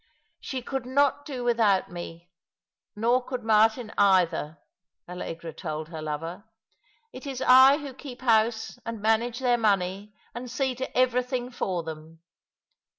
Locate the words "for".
11.51-11.83